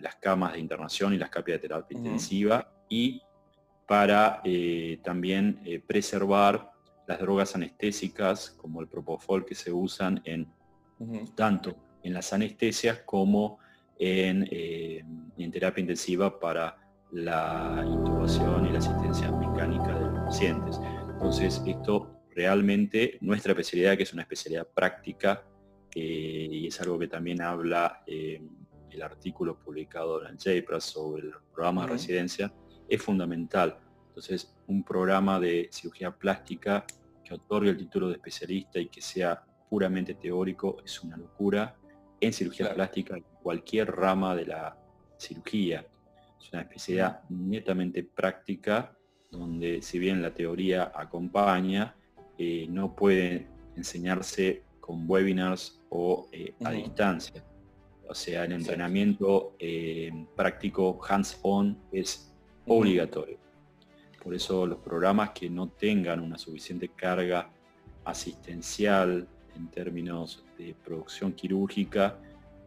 las 0.00 0.14
camas 0.16 0.54
de 0.54 0.60
internación 0.60 1.12
y 1.12 1.18
las 1.18 1.28
capias 1.28 1.56
de 1.56 1.68
terapia 1.68 1.98
intensiva 1.98 2.72
y 2.88 3.20
para 3.86 4.40
también 5.02 5.82
preservar 5.86 6.71
las 7.12 7.20
drogas 7.20 7.54
anestésicas 7.54 8.50
como 8.50 8.80
el 8.80 8.88
propofol 8.88 9.44
que 9.44 9.54
se 9.54 9.70
usan 9.70 10.20
en 10.24 10.48
tanto 11.34 11.76
en 12.02 12.14
las 12.14 12.32
anestesias 12.32 13.00
como 13.04 13.58
en, 13.98 14.48
eh, 14.50 15.04
en, 15.36 15.50
terapia 15.50 15.80
intensiva 15.80 16.38
para 16.38 16.76
la 17.12 17.84
intubación 17.86 18.66
y 18.66 18.72
la 18.72 18.78
asistencia 18.78 19.30
mecánica 19.30 19.94
de 19.94 20.10
los 20.10 20.20
pacientes. 20.24 20.80
Entonces 21.12 21.62
esto 21.66 22.22
realmente, 22.34 23.18
nuestra 23.20 23.52
especialidad, 23.52 23.96
que 23.96 24.04
es 24.04 24.12
una 24.12 24.22
especialidad 24.22 24.66
práctica, 24.66 25.44
eh, 25.94 26.48
y 26.50 26.66
es 26.66 26.80
algo 26.80 26.98
que 26.98 27.08
también 27.08 27.42
habla 27.42 28.02
eh, 28.06 28.40
el 28.90 29.02
artículo 29.02 29.58
publicado 29.58 30.26
en 30.26 30.38
JPRAS 30.38 30.84
sobre 30.84 31.26
el 31.26 31.34
programa 31.52 31.82
de 31.82 31.92
residencia, 31.92 32.52
es 32.88 33.02
fundamental. 33.02 33.76
Entonces, 34.08 34.54
un 34.66 34.82
programa 34.82 35.38
de 35.38 35.68
cirugía 35.70 36.10
plástica 36.10 36.84
que 37.32 37.36
otorgue 37.36 37.70
el 37.70 37.76
título 37.76 38.08
de 38.08 38.14
especialista 38.14 38.78
y 38.78 38.88
que 38.88 39.00
sea 39.00 39.42
puramente 39.68 40.14
teórico 40.14 40.76
es 40.84 41.02
una 41.02 41.16
locura 41.16 41.74
en 42.20 42.32
cirugía 42.32 42.74
plástica, 42.74 43.16
en 43.16 43.24
cualquier 43.42 43.90
rama 43.90 44.36
de 44.36 44.46
la 44.46 44.76
cirugía. 45.16 45.86
Es 46.40 46.52
una 46.52 46.62
especialidad 46.62 47.22
netamente 47.30 48.04
práctica 48.04 48.96
donde 49.30 49.80
si 49.80 49.98
bien 49.98 50.20
la 50.20 50.32
teoría 50.34 50.92
acompaña, 50.94 51.96
eh, 52.36 52.66
no 52.68 52.94
puede 52.94 53.48
enseñarse 53.76 54.62
con 54.78 55.08
webinars 55.08 55.80
o 55.88 56.28
eh, 56.32 56.54
a 56.64 56.70
distancia. 56.70 57.42
O 58.08 58.14
sea, 58.14 58.44
el 58.44 58.52
entrenamiento 58.52 59.56
eh, 59.58 60.10
práctico 60.36 61.00
hands-on 61.08 61.78
es 61.92 62.30
obligatorio. 62.66 63.41
Por 64.22 64.34
eso 64.34 64.66
los 64.66 64.78
programas 64.78 65.30
que 65.30 65.50
no 65.50 65.68
tengan 65.68 66.20
una 66.20 66.38
suficiente 66.38 66.88
carga 66.88 67.50
asistencial 68.04 69.26
en 69.56 69.68
términos 69.68 70.44
de 70.56 70.74
producción 70.84 71.32
quirúrgica 71.32 72.18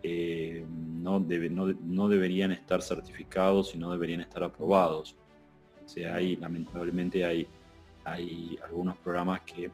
eh, 0.04 0.66
no, 0.70 1.20
no, 1.20 2.08
deberían 2.10 2.52
estar 2.52 2.82
certificados 2.82 3.74
y 3.74 3.78
no 3.78 3.92
deberían 3.92 4.22
estar 4.22 4.44
aprobados. 4.44 5.16
O 5.84 5.90
sea, 5.90 6.16
hay, 6.16 6.36
lamentablemente 6.36 7.26
hay, 7.26 7.48
hay 8.04 8.60
algunos 8.64 8.98
programas 8.98 9.42
que, 9.42 9.72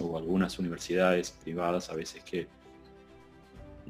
o 0.00 0.16
algunas 0.16 0.58
universidades 0.58 1.30
privadas 1.30 1.90
a 1.90 1.94
veces 1.94 2.22
que, 2.22 2.46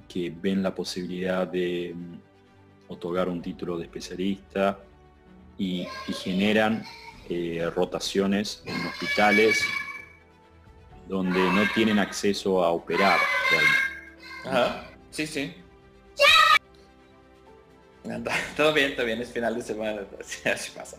que 0.09 0.30
ven 0.30 0.62
la 0.62 0.75
posibilidad 0.75 1.47
de 1.47 1.94
mm, 1.94 2.92
otorgar 2.92 3.28
un 3.28 3.42
título 3.42 3.76
de 3.76 3.85
especialista 3.85 4.78
y, 5.62 5.88
generan 6.12 6.85
eh, 7.28 7.71
rotaciones 7.75 8.62
en 8.66 8.87
hospitales 8.87 9.61
donde 11.09 11.38
no 11.38 11.62
tienen 11.75 11.99
acceso 11.99 12.64
a 12.64 12.71
operar 12.71 13.19
Ajá. 14.45 14.88
Sí, 15.11 15.26
sí. 15.26 15.54
Todo 18.57 18.75
bien, 18.75 18.97
todo 18.97 19.07
bien, 19.07 19.23
es 19.23 19.33
final 19.33 19.54
de 19.54 19.62
semana, 19.62 20.00
así 20.45 20.71
pasa. 20.75 20.97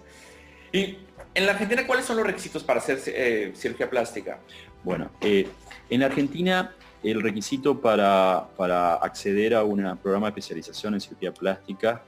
Y 0.71 0.97
en 1.35 1.45
la 1.45 1.51
Argentina, 1.51 1.85
¿cuáles 1.85 2.05
son 2.05 2.15
los 2.15 2.25
requisitos 2.25 2.63
para 2.63 2.79
hacer 2.79 2.97
eh, 3.07 3.51
cirugía 3.55 3.89
plástica? 3.89 4.39
Bueno, 4.83 5.11
eh, 5.19 5.49
en 5.89 5.99
la 5.99 6.05
Argentina 6.05 6.73
el 7.03 7.21
requisito 7.21 7.81
para, 7.81 8.47
para 8.55 8.93
acceder 8.95 9.53
a 9.53 9.63
un 9.63 9.97
programa 9.97 10.27
de 10.27 10.29
especialización 10.29 10.93
en 10.93 11.01
cirugía 11.01 11.33
plástica 11.33 12.03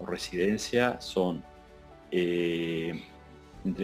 o 0.00 0.06
residencia 0.06 1.00
son 1.00 1.44
eh, 2.12 3.02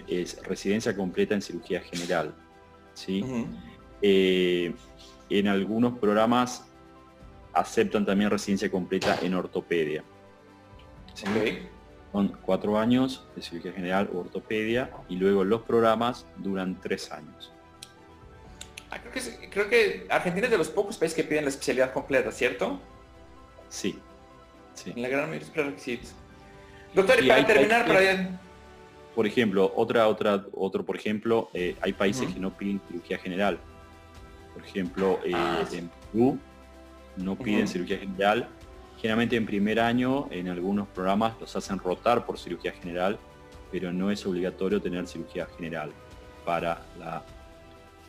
es 0.06 0.42
residencia 0.42 0.94
completa 0.94 1.35
en 1.35 1.42
cirugía 1.42 1.80
general. 1.80 2.35
¿sí? 2.94 3.25
Eh, 4.02 4.75
en 5.30 5.49
algunos 5.49 5.99
programas 5.99 6.66
aceptan 7.54 8.04
también 8.04 8.30
residencia 8.30 8.70
completa 8.70 9.18
en 9.23 9.35
ortopedia. 9.35 10.04
son 12.12 12.28
cuatro 12.42 12.78
años 12.78 13.26
de 13.35 13.42
cirugía 13.42 13.73
general 13.73 14.11
o 14.12 14.18
ortopedia 14.18 14.90
y 15.08 15.16
luego 15.16 15.42
los 15.42 15.62
programas 15.62 16.26
duran 16.37 16.78
tres 16.80 17.11
años. 17.11 17.52
Ah, 18.90 18.99
creo, 19.50 19.68
que 19.68 20.06
Argentina 20.08 20.47
es 20.47 20.50
de 20.50 20.58
los 20.58 20.68
pocos 20.68 20.97
países 20.97 21.16
que 21.16 21.25
piden 21.25 21.44
la 21.44 21.50
especialidad 21.50 21.92
completa, 21.92 22.30
¿cierto? 22.32 22.80
Sí. 23.68 23.99
sí. 24.75 24.92
En 24.94 25.02
la 25.02 25.08
gran 25.08 25.28
mayoría 25.30 25.64
de. 25.64 26.00
Doctor, 26.95 27.23
y 27.23 27.28
para 27.28 27.47
terminar, 27.47 27.87
para 27.87 28.38
Por 29.14 29.26
ejemplo, 29.26 29.73
otra, 29.76 30.09
otra, 30.09 30.45
otro, 30.52 30.85
por 30.85 30.97
ejemplo, 30.97 31.50
eh, 31.52 31.76
hay 31.80 31.92
países 31.92 32.33
que 32.33 32.40
no 32.40 32.57
piden 32.57 32.80
cirugía 32.88 33.18
general. 33.18 33.59
Por 34.54 34.64
ejemplo, 34.64 35.21
eh, 35.25 35.33
ah, 35.35 35.64
en 35.73 35.90
Perú 36.11 36.38
no 37.16 37.37
piden 37.37 37.68
cirugía 37.68 37.99
general. 37.99 38.49
Generalmente 39.00 39.37
en 39.37 39.47
primer 39.47 39.78
año, 39.78 40.28
en 40.30 40.49
algunos 40.49 40.88
programas 40.88 41.35
los 41.40 41.54
hacen 41.54 41.78
rotar 41.78 42.26
por 42.26 42.38
cirugía 42.38 42.73
general, 42.73 43.18
pero 43.71 43.92
no 43.92 44.11
es 44.11 44.25
obligatorio 44.26 44.80
tener 44.80 45.07
cirugía 45.07 45.47
general 45.57 45.92
para 46.45 46.83
la 46.99 47.23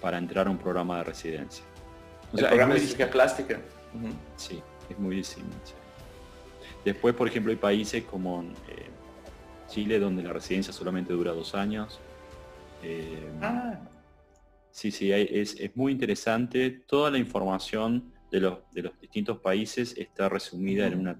para 0.01 0.17
entrar 0.17 0.47
a 0.47 0.49
un 0.49 0.57
programa 0.57 0.99
de 0.99 1.03
residencia. 1.03 1.63
O 2.31 2.37
sea, 2.37 2.47
programa 2.47 2.75
de 2.75 2.79
cirugía 2.79 3.11
plástica. 3.11 3.59
Sí, 4.37 4.61
es 4.89 4.97
muy 4.97 5.17
distinto. 5.17 5.78
Después, 6.85 7.13
por 7.15 7.27
ejemplo, 7.27 7.51
hay 7.51 7.57
países 7.57 8.03
como 8.03 8.43
eh, 8.43 8.89
Chile 9.67 9.99
donde 9.99 10.23
la 10.23 10.33
residencia 10.33 10.73
solamente 10.73 11.13
dura 11.13 11.33
dos 11.33 11.55
años. 11.55 11.99
Eh, 12.83 13.29
ah. 13.41 13.79
Sí, 14.71 14.91
sí, 14.91 15.11
es, 15.11 15.55
muy 15.75 15.91
interesante. 15.91 16.69
Toda 16.69 17.11
la 17.11 17.17
información 17.17 18.13
de 18.31 18.39
los, 18.39 18.59
de 18.71 18.83
los 18.83 18.99
distintos 18.99 19.39
países 19.39 19.97
está 19.97 20.29
resumida 20.29 20.87
en 20.87 20.99
una 20.99 21.19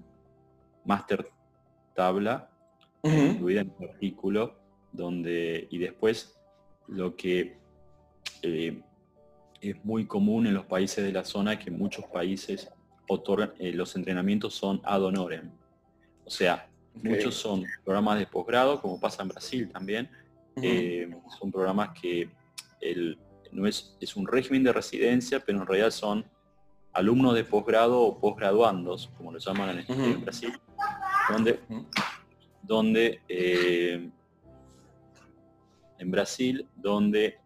master 0.84 1.28
tabla, 1.94 2.50
incluida 3.02 3.62
en 3.62 3.72
un 3.78 3.88
artículo, 3.88 4.58
donde, 4.92 5.66
y 5.70 5.78
después 5.78 6.40
lo 6.86 7.16
que 7.16 7.58
eh, 8.42 8.82
es 9.60 9.84
muy 9.84 10.06
común 10.06 10.46
en 10.46 10.54
los 10.54 10.64
países 10.66 11.04
de 11.04 11.12
la 11.12 11.24
zona 11.24 11.58
que 11.58 11.70
muchos 11.70 12.06
países 12.06 12.70
otorgan, 13.12 13.52
eh, 13.58 13.72
los 13.72 13.96
entrenamientos 13.96 14.54
son 14.54 14.80
ad 14.84 15.02
honorem. 15.02 15.50
O 16.24 16.30
sea, 16.30 16.68
muchos 16.94 17.34
son 17.34 17.64
programas 17.84 18.18
de 18.18 18.26
posgrado, 18.26 18.80
como 18.80 19.00
pasa 19.00 19.22
en 19.22 19.28
Brasil 19.28 19.70
también. 19.70 20.08
Eh, 20.62 21.10
son 21.38 21.50
programas 21.50 21.90
que 22.00 22.30
el, 22.80 23.18
no 23.52 23.66
es, 23.66 23.96
es 24.00 24.14
un 24.16 24.26
régimen 24.26 24.62
de 24.62 24.72
residencia, 24.72 25.40
pero 25.40 25.60
en 25.60 25.66
realidad 25.66 25.90
son 25.90 26.24
alumnos 26.92 27.34
de 27.34 27.44
posgrado 27.44 28.00
o 28.00 28.18
posgraduandos, 28.18 29.10
como 29.16 29.32
lo 29.32 29.38
llaman 29.38 29.84
en, 29.88 30.24
Brasil, 30.24 30.52
donde, 31.32 31.60
donde 32.62 33.20
en 35.98 36.10
Brasil, 36.10 36.66
donde 36.76 37.38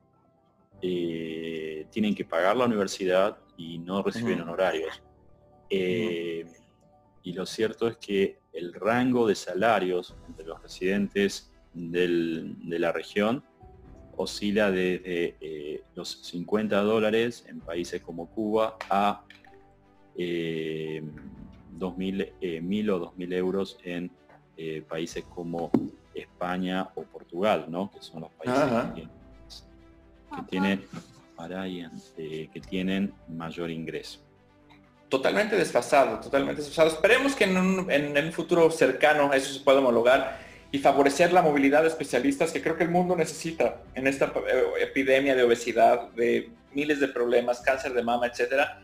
eh, 0.83 1.87
tienen 1.91 2.15
que 2.15 2.25
pagar 2.25 2.57
la 2.57 2.67
universidad 2.67 3.39
y 3.57 3.79
no 3.79 4.03
reciben 4.03 4.41
honorarios. 4.43 5.03
Eh, 5.71 6.47
y 7.23 7.33
lo 7.33 7.47
cierto 7.47 7.89
es 7.89 7.97
que 7.97 8.39
el 8.53 8.73
rango 8.75 9.27
de 9.27 9.35
salarios 9.35 10.15
entre 10.29 10.47
los 10.47 10.63
residentes 10.63 11.51
de 11.73 12.79
la 12.79 12.93
región 12.93 13.43
oscila 14.17 14.71
desde 14.71 15.37
eh, 15.41 15.83
los 15.97 16.21
50 16.23 16.81
dólares 16.83 17.45
en 17.49 17.61
países 17.61 18.01
como 18.01 18.31
Cuba 18.31 18.77
a 18.89 19.25
2.000, 20.17 20.71
1.000 21.81 22.91
o 22.91 23.13
2.000 23.13 23.35
euros 23.35 23.79
en 23.83 24.13
países 24.89 25.25
como 25.25 25.73
España 26.15 26.91
o 26.95 27.03
Portugal, 27.03 27.67
¿no? 27.69 27.91
que 27.91 28.01
son 28.01 28.23
los 28.23 28.31
países 28.33 29.09
que 30.35 30.43
tienen, 30.49 30.85
eh, 32.17 32.49
que 32.53 32.61
tienen 32.61 33.13
mayor 33.29 33.71
ingreso. 33.71 34.24
Totalmente 35.15 35.55
desfasado, 35.55 36.19
totalmente 36.19 36.61
desfasado. 36.61 36.89
Esperemos 36.89 37.37
que 37.37 37.45
en 37.45 37.57
un, 37.57 38.33
futuro 38.33 38.69
cercano 38.73 39.33
eso 39.33 39.55
se 39.55 39.61
pueda 39.61 39.79
homologar 39.79 40.41
y 40.73 40.81
favorecer 40.81 41.33
la 41.33 41.41
movilidad 41.41 41.83
de 41.83 41.89
especialistas 41.89 42.51
que 42.51 42.61
creo 42.61 42.77
que 42.77 42.83
el 42.83 42.91
mundo 42.91 43.15
necesita 43.15 43.77
en 43.95 44.09
esta 44.09 44.25
eh, 44.25 44.65
epidemia 44.81 45.37
de 45.37 45.45
obesidad, 45.45 46.09
de 46.17 46.51
miles 46.73 46.99
de 46.99 47.07
problemas, 47.07 47.61
cáncer 47.61 47.93
de 47.93 48.03
mama, 48.03 48.27
etcétera, 48.27 48.83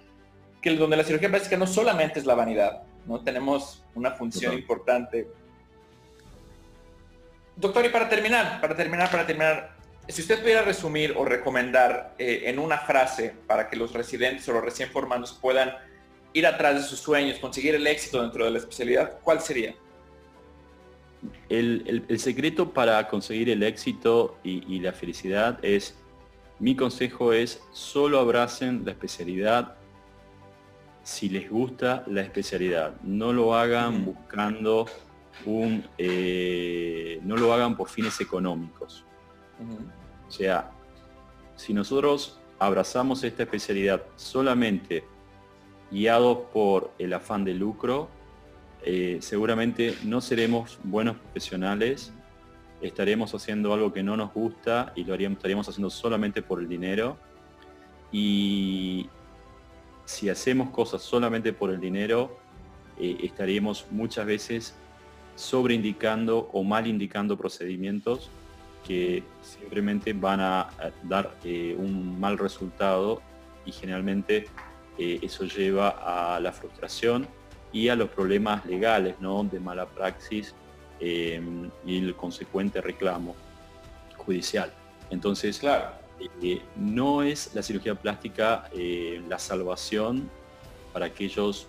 que 0.63 0.77
donde 0.77 0.97
la 0.97 1.03
cirugía 1.03 1.29
básica 1.29 1.57
no 1.57 1.67
solamente 1.67 2.21
es 2.21 2.27
la 2.27 2.37
vanidad, 2.37 2.83
no 3.07 3.25
tenemos 3.25 3.83
una 3.97 4.13
función 4.13 4.55
importante. 4.55 5.27
Doctor, 7.57 7.87
y 7.87 7.89
para 7.89 8.09
terminar, 8.09 8.61
para 8.61 8.77
terminar, 8.77 9.11
para 9.11 9.27
terminar, 9.27 9.75
si 10.07 10.23
usted 10.23 10.41
pudiera 10.41 10.63
resumir 10.63 11.13
o 11.17 11.25
recomendar 11.25 12.15
eh, 12.19 12.43
en 12.45 12.61
una 12.61 12.79
frase 12.79 13.35
para 13.49 13.69
que 13.69 13.75
los 13.75 13.93
residentes 13.93 14.49
o 14.49 14.53
los 14.53 14.65
recién 14.65 14.91
formados 14.91 15.37
puedan 15.43 15.90
ir 16.33 16.47
atrás 16.47 16.77
de 16.77 16.83
sus 16.83 16.99
sueños, 16.99 17.39
conseguir 17.39 17.75
el 17.75 17.87
éxito 17.87 18.21
dentro 18.23 18.45
de 18.45 18.51
la 18.51 18.59
especialidad, 18.59 19.19
¿cuál 19.23 19.41
sería? 19.41 19.75
El, 21.49 22.07
secreto 22.19 22.73
para 22.73 23.07
conseguir 23.09 23.51
el 23.51 23.63
éxito 23.63 24.39
y, 24.43 24.79
la 24.81 24.93
felicidad 24.93 25.59
es, 25.63 25.97
mi 26.59 26.75
consejo 26.77 27.33
es, 27.33 27.63
solo 27.73 28.19
abracen 28.19 28.83
la 28.85 28.93
especialidad 28.93 29.77
si 31.03 31.29
les 31.29 31.51
gusta 31.51 32.05
la 32.07 32.23
especialidad. 32.23 32.95
No 33.03 33.33
lo 33.33 33.55
hagan 33.55 34.05
buscando 34.05 34.87
un, 35.45 35.85
eh, 35.99 37.19
no 37.23 37.37
lo 37.37 37.53
hagan 37.53 37.77
por 37.77 37.89
fines 37.89 38.21
económicos. 38.21 39.05
O 40.29 40.31
sea, 40.31 40.71
si 41.57 41.75
nosotros 41.75 42.39
abrazamos 42.59 43.25
esta 43.25 43.43
especialidad 43.43 44.03
solamente 44.17 45.05
guiados 45.91 46.39
por 46.53 46.93
el 46.99 47.13
afán 47.13 47.45
de 47.45 47.55
lucro, 47.55 48.09
eh, 48.83 49.19
seguramente 49.21 49.95
no 50.05 50.21
seremos 50.21 50.79
buenos 50.85 51.17
profesionales, 51.17 52.13
estaremos 52.81 53.35
haciendo 53.35 53.75
algo 53.75 53.93
que 53.93 54.03
no 54.03 54.17
nos 54.17 54.33
gusta 54.33 54.93
y 54.97 55.05
lo 55.05 55.15
estaríamos 55.15 55.69
haciendo 55.69 55.91
solamente 55.91 56.43
por 56.43 56.61
el 56.61 56.69
dinero. 56.69 57.19
Y 58.11 59.09
si 60.07 60.29
hacemos 60.29 60.71
cosas 60.71 61.03
solamente 61.03 61.53
por 61.53 61.71
el 61.71 61.81
dinero, 61.81 62.39
eh, 62.99 63.19
estaríamos 63.23 63.87
muchas 63.91 64.27
veces 64.27 64.75
sobreindicando 65.37 66.51
o 66.53 66.65
mal 66.65 66.87
indicando 66.87 67.37
procedimientos 67.37 68.31
que 68.87 69.23
simplemente 69.43 70.13
van 70.13 70.41
a 70.41 70.69
dar 71.03 71.37
eh, 71.45 71.77
un 71.79 72.19
mal 72.19 72.39
resultado 72.39 73.23
y 73.65 73.73
generalmente 73.73 74.47
eh, 75.03 75.19
eso 75.23 75.47
lleva 75.47 76.35
a 76.35 76.39
la 76.41 76.53
frustración 76.53 77.27
y 77.73 77.89
a 77.89 77.97
los 77.97 78.11
problemas 78.11 78.67
legales 78.67 79.15
¿no? 79.19 79.43
de 79.45 79.59
mala 79.59 79.87
praxis 79.87 80.55
em, 81.01 81.71
y 81.87 81.97
el 81.97 82.15
consecuente 82.15 82.83
reclamo 82.83 83.35
judicial. 84.19 84.71
Entonces, 85.09 85.59
claro. 85.59 85.99
Eh, 86.43 86.61
no 86.77 87.23
es 87.23 87.55
la 87.55 87.63
cirugía 87.63 87.95
plástica 87.95 88.69
la 89.27 89.39
salvación 89.39 90.29
para 90.93 91.07
aquellos 91.07 91.67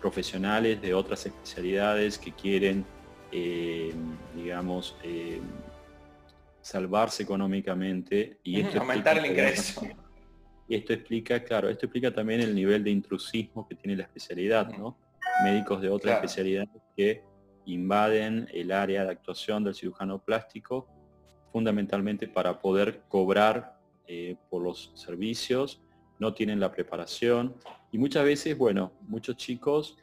profesionales 0.00 0.80
de 0.80 0.94
otras 0.94 1.26
especialidades 1.26 2.16
que 2.18 2.32
quieren, 2.32 2.86
em, 3.30 4.16
digamos, 4.34 4.96
em, 5.02 5.42
salvarse 6.62 7.22
económicamente 7.24 8.38
y 8.42 8.60
esto 8.62 8.80
aumentar 8.80 9.18
el 9.18 9.26
ingreso. 9.26 9.82
Y 10.68 10.76
esto 10.76 10.92
explica, 10.92 11.42
claro, 11.44 11.68
esto 11.68 11.86
explica 11.86 12.12
también 12.12 12.40
el 12.40 12.54
nivel 12.54 12.82
de 12.82 12.90
intrusismo 12.90 13.68
que 13.68 13.74
tiene 13.74 13.96
la 13.96 14.04
especialidad, 14.04 14.70
¿no? 14.76 14.96
Médicos 15.44 15.82
de 15.82 15.90
otras 15.90 16.16
especialidades 16.16 16.70
que 16.96 17.22
invaden 17.66 18.48
el 18.52 18.72
área 18.72 19.04
de 19.04 19.10
actuación 19.10 19.64
del 19.64 19.74
cirujano 19.74 20.18
plástico 20.18 20.88
fundamentalmente 21.52 22.28
para 22.28 22.60
poder 22.60 23.02
cobrar 23.08 23.78
eh, 24.06 24.36
por 24.50 24.62
los 24.62 24.92
servicios, 24.94 25.80
no 26.18 26.34
tienen 26.34 26.60
la 26.60 26.72
preparación 26.72 27.54
y 27.92 27.98
muchas 27.98 28.24
veces, 28.24 28.58
bueno, 28.58 28.92
muchos 29.02 29.36
chicos 29.36 29.96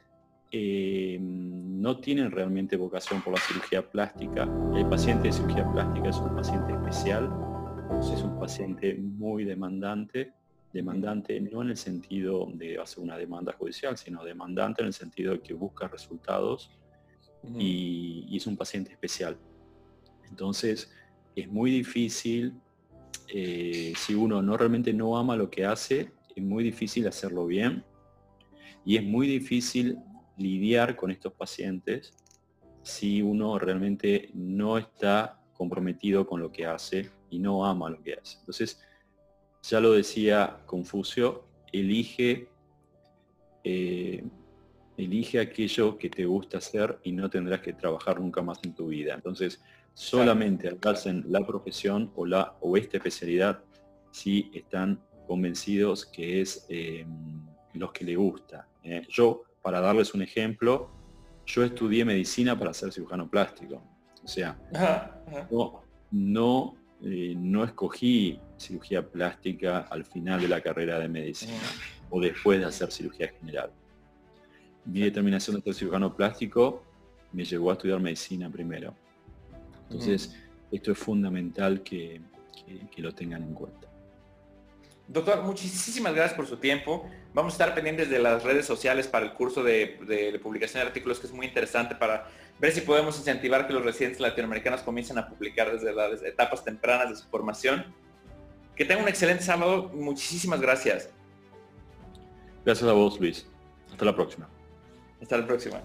eh, 0.52 1.18
no 1.22 2.00
tienen 2.00 2.32
realmente 2.32 2.78
vocación 2.78 3.22
por 3.22 3.34
la 3.34 3.40
cirugía 3.40 3.90
plástica. 3.90 4.44
El 4.76 4.88
paciente 4.88 5.28
de 5.28 5.34
cirugía 5.34 5.70
plástica 5.72 6.10
es 6.10 6.18
un 6.18 6.36
paciente 6.36 6.74
especial, 6.74 7.30
es 8.02 8.24
un 8.24 8.40
paciente 8.40 8.96
muy 8.96 9.44
demandante, 9.44 10.34
demandante 10.74 11.40
no 11.42 11.62
en 11.62 11.70
el 11.70 11.78
sentido 11.78 12.50
de 12.54 12.80
hacer 12.80 13.04
una 13.04 13.18
demanda 13.18 13.54
judicial, 13.54 13.98
sino 13.98 14.24
demandante 14.24 14.82
en 14.82 14.88
el 14.88 14.94
sentido 14.94 15.34
de 15.34 15.42
que 15.42 15.54
busca 15.54 15.88
resultados 15.88 16.72
y, 17.58 18.36
es 18.36 18.48
un 18.48 18.56
paciente 18.56 18.92
especial. 18.92 19.38
Entonces 20.30 20.92
es 21.36 21.48
muy 21.48 21.72
difícil, 21.72 22.54
eh, 23.28 23.94
si 23.98 24.14
uno 24.14 24.42
no 24.42 24.58
realmente 24.58 24.94
no 24.94 25.18
ama 25.18 25.36
lo 25.36 25.50
que 25.50 25.66
hace, 25.66 26.12
es 26.36 26.44
muy 26.44 26.64
difícil 26.64 27.08
hacerlo 27.08 27.46
bien 27.46 27.84
y 28.86 28.98
es 28.98 29.04
muy 29.04 29.28
difícil 29.28 29.98
lidiar 30.38 30.96
con 30.96 31.12
estos 31.12 31.34
pacientes 31.34 32.14
si 32.84 33.22
uno 33.22 33.60
realmente 33.60 34.32
no 34.34 34.78
está 34.78 35.40
comprometido 35.54 36.26
con 36.26 36.42
lo 36.42 36.52
que 36.52 36.66
hace 36.66 37.12
y 37.30 37.40
no 37.40 37.66
ama 37.66 37.90
lo 37.90 38.02
que 38.02 38.16
hace. 38.16 38.40
Entonces, 38.40 38.82
ya 39.64 39.80
lo 39.80 39.94
decía 39.94 40.60
Confucio, 40.66 41.46
elige, 41.72 42.50
eh, 43.64 44.24
elige 44.98 45.40
aquello 45.40 45.98
que 45.98 46.10
te 46.10 46.26
gusta 46.26 46.58
hacer 46.58 47.00
y 47.04 47.12
no 47.12 47.30
tendrás 47.30 47.62
que 47.62 47.74
trabajar 47.74 48.20
nunca 48.20 48.42
más 48.42 48.60
en 48.64 48.74
tu 48.74 48.88
vida. 48.88 49.14
Entonces, 49.14 49.62
solamente 49.94 50.78
hacen 50.84 51.26
la 51.28 51.46
profesión 51.46 52.12
o, 52.16 52.26
la, 52.26 52.56
o 52.62 52.78
esta 52.78 52.98
especialidad 52.98 53.64
si 54.12 54.50
están 54.54 55.02
convencidos 55.28 56.06
que 56.06 56.42
es 56.42 56.66
eh, 56.70 57.06
los 57.74 57.92
que 57.92 58.06
le 58.06 58.16
gusta. 58.16 58.68
Eh, 58.84 59.04
yo, 59.10 59.44
para 59.62 59.80
darles 59.80 60.14
un 60.14 60.22
ejemplo, 60.22 60.90
yo 61.46 61.64
estudié 61.64 62.04
medicina 62.04 62.58
para 62.58 62.74
ser 62.74 62.92
cirujano 62.92 63.30
plástico. 63.30 63.82
O 64.24 64.28
sea, 64.28 64.58
no, 66.12 66.76
eh, 67.04 67.34
no, 67.38 67.64
escogí 67.64 68.40
cirugía 68.58 69.08
plástica 69.08 69.88
al 69.90 70.06
final 70.06 70.42
de 70.42 70.48
la 70.48 70.62
carrera 70.62 71.00
de 71.00 71.08
medicina 71.08 71.60
o 72.10 72.20
después 72.20 72.60
de 72.60 72.66
hacer 72.66 72.92
cirugía 72.92 73.30
general. 73.40 73.72
Mi 74.86 75.02
determinación 75.02 75.56
de 75.56 75.62
ser 75.64 75.74
cirujano 75.74 76.16
plástico 76.16 76.84
me 77.32 77.44
llevó 77.44 77.72
a 77.72 77.74
estudiar 77.74 78.00
medicina 78.00 78.50
primero. 78.50 78.94
Entonces, 79.84 80.36
esto 80.72 80.92
es 80.92 80.98
fundamental 80.98 81.82
que 81.82 82.22
lo 82.98 83.14
tengan 83.14 83.44
en 83.44 83.54
cuenta. 83.54 83.92
Doctor, 85.12 85.44
muchísimas 85.44 86.14
gracias 86.14 86.38
por 86.38 86.48
su 86.48 86.56
tiempo. 86.56 87.06
Vamos 87.34 87.52
a 87.52 87.56
estar 87.56 87.76
pendientes 87.76 88.10
de 88.10 88.18
las 88.20 88.44
redes 88.44 88.66
sociales 88.66 89.08
para 89.08 89.26
el 89.26 89.34
curso 89.34 89.62
de, 89.62 90.40
publicación 90.42 90.82
de 90.82 90.88
artículos, 90.88 91.20
que 91.20 91.28
es 91.28 91.34
muy 91.34 91.46
interesante 91.46 91.96
para 91.96 92.30
ver 92.62 92.72
si 92.72 92.82
podemos 92.82 93.18
incentivar 93.18 93.66
que 93.66 93.74
los 93.74 93.84
residentes 93.84 94.20
latinoamericanos 94.20 94.82
comiencen 94.82 95.18
a 95.18 95.28
publicar 95.28 95.72
desde 95.72 95.92
las 95.94 96.22
etapas 96.22 96.64
tempranas 96.64 97.10
de 97.10 97.16
su 97.16 97.28
formación. 97.28 97.84
Que 98.76 98.86
tenga 98.86 99.02
un 99.02 99.10
excelente 99.10 99.44
sábado. 99.44 99.90
Muchísimas 99.94 100.62
gracias. 100.62 101.10
Gracias 102.64 102.88
a 102.88 102.94
vos, 102.94 103.20
Luis. 103.20 103.48
Hasta 103.92 104.06
la 104.06 104.16
próxima. 104.16 104.48
Hasta 105.20 105.38
la 105.38 105.48
próxima. 105.48 105.82